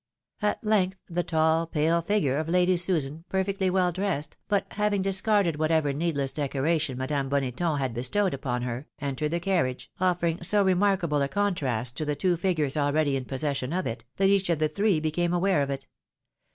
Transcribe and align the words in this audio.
At 0.41 0.63
length 0.65 0.97
the 1.11 1.21
tall 1.21 1.67
pale 1.67 2.01
figure 2.01 2.39
of 2.39 2.49
Lady 2.49 2.75
Susan, 2.75 3.23
perfectly 3.29 3.69
weU 3.69 3.93
dressed, 3.93 4.35
but 4.47 4.65
having 4.71 5.03
discarded 5.03 5.57
whatever 5.57 5.93
needless 5.93 6.31
decoration 6.31 6.97
Madame 6.97 7.29
Boneton 7.29 7.77
had 7.77 7.93
bestowed 7.93 8.33
upon 8.33 8.63
her, 8.63 8.87
entered 8.99 9.29
the 9.29 9.39
carriage, 9.39 9.91
offering 9.99 10.41
so 10.41 10.63
remark 10.63 11.03
able 11.03 11.21
a 11.21 11.27
contrast 11.27 11.97
to 11.97 12.05
the 12.05 12.15
two 12.15 12.35
figures 12.35 12.75
already 12.75 13.15
in 13.15 13.25
possession 13.25 13.71
of 13.73 13.85
it, 13.85 14.03
that 14.15 14.29
each 14.29 14.49
of 14.49 14.57
the 14.57 14.69
three 14.69 14.99
became 14.99 15.33
aware 15.33 15.61
of 15.61 15.69
it. 15.69 15.85